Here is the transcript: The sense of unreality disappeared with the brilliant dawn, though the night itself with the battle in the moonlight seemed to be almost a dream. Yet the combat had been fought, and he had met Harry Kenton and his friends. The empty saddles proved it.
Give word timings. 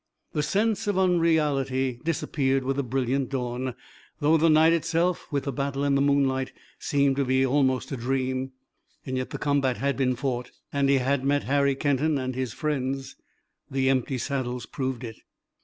The 0.33 0.41
sense 0.41 0.87
of 0.87 0.97
unreality 0.97 1.99
disappeared 2.03 2.63
with 2.63 2.77
the 2.77 2.83
brilliant 2.83 3.29
dawn, 3.29 3.75
though 4.19 4.35
the 4.35 4.49
night 4.49 4.73
itself 4.73 5.27
with 5.31 5.43
the 5.43 5.51
battle 5.51 5.83
in 5.83 5.93
the 5.93 6.01
moonlight 6.01 6.53
seemed 6.79 7.17
to 7.17 7.23
be 7.23 7.45
almost 7.45 7.91
a 7.91 7.97
dream. 7.97 8.51
Yet 9.05 9.29
the 9.29 9.37
combat 9.37 9.77
had 9.77 9.95
been 9.97 10.15
fought, 10.15 10.49
and 10.73 10.89
he 10.89 10.97
had 10.97 11.23
met 11.23 11.43
Harry 11.43 11.75
Kenton 11.75 12.17
and 12.17 12.33
his 12.33 12.51
friends. 12.51 13.15
The 13.69 13.91
empty 13.91 14.17
saddles 14.17 14.65
proved 14.65 15.03
it. 15.03 15.17